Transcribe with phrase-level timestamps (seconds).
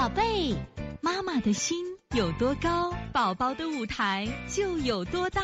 [0.00, 0.56] 宝贝，
[1.02, 1.76] 妈妈的心
[2.16, 5.42] 有多高，宝宝的舞台就有多大。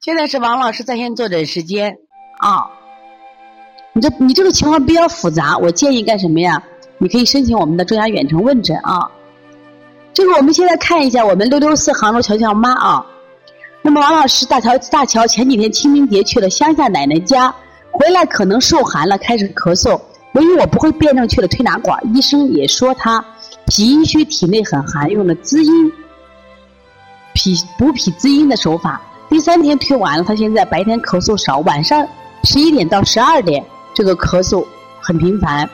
[0.00, 1.98] 现在是王老师在线坐诊时间
[2.40, 2.66] 啊。
[3.92, 6.60] 你这你这个情况比较复杂，我建议干什么呀？
[6.98, 9.08] 你可以申请我们的中亚远程问诊啊。
[10.12, 13.06] 这个我们现在看一下我们六六四杭州乔乔妈啊。
[13.82, 17.54] 那么王老师大乔大乔前几天清明节去了乡下奶奶家，
[17.92, 20.00] 回来可能受寒了，开始咳嗽。
[20.36, 23.24] 由于我不会辩证去了推拿馆，医生也说他
[23.68, 25.90] 脾阴虚，体内很寒，用了滋阴、
[27.32, 29.00] 脾补脾滋阴的手法。
[29.30, 32.06] 第三天推完了，他现在白天咳嗽少，晚上
[32.44, 33.64] 十一点到十二点
[33.94, 34.62] 这个咳嗽
[35.00, 35.66] 很频繁，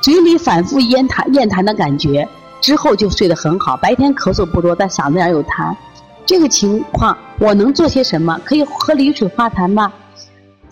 [0.00, 2.26] 嘴里反复咽痰咽痰的感觉，
[2.62, 3.76] 之后就睡得很好。
[3.76, 5.76] 白天咳嗽不多，但嗓子眼有痰。
[6.24, 8.40] 这个情况我能做些什么？
[8.42, 9.92] 可以喝梨水化痰吗？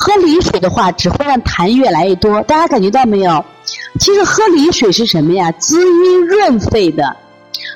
[0.03, 2.41] 喝梨水的话，只会让痰越来越多。
[2.45, 3.45] 大家感觉到没有？
[4.01, 5.53] 其实喝梨水是什么呀？
[5.53, 7.15] 滋阴润肺的。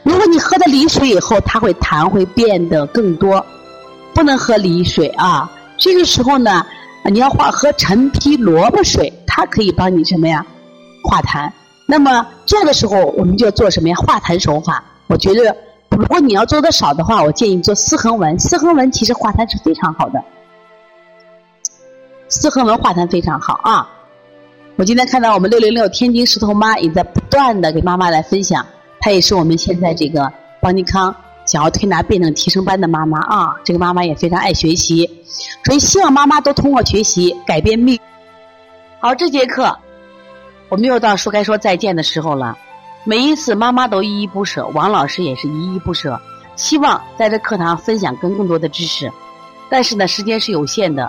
[0.03, 3.45] 如果你喝了梨水以后，它会痰会变得更多，
[4.15, 5.51] 不能喝梨水啊。
[5.77, 6.65] 这个时候呢，
[7.13, 10.47] 你要化喝陈皮萝卜水，它可以帮你什么呀？
[11.03, 11.53] 化痰。
[11.87, 13.97] 那么做的时候，我们就要做什么呀？
[13.97, 14.83] 化痰手法。
[15.09, 15.55] 我觉得，
[15.91, 18.39] 如果你要做的少的话，我建议做四横纹。
[18.39, 20.19] 四横纹其实化痰是非常好的。
[22.37, 23.89] 四横纹化痰非常好啊！
[24.75, 28.67] 我今天看到我们六零六天津石头妈也在不断的给妈妈来分享，
[28.99, 31.15] 她也是我们现在这个邦尼康
[31.47, 33.55] 小儿推拿辩证提升班的妈妈啊。
[33.63, 35.09] 这个妈妈也非常爱学习，
[35.65, 37.97] 所以希望妈妈都通过学习改变命。
[38.99, 39.79] 好，这节课
[40.69, 42.59] 我们又到说该说再见的时候了。
[43.05, 46.21] 每一次妈妈都依依不舍，王老师也是依依不舍，
[46.57, 49.09] 希望在这课堂分享更更多的知识，
[49.71, 51.09] 但是呢，时间是有限的。